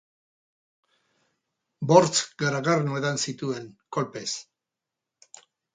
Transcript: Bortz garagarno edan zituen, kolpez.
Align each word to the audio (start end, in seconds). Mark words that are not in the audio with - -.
Bortz 1.93 2.15
garagarno 2.45 2.99
edan 3.03 3.23
zituen, 3.27 3.71
kolpez. 3.99 4.29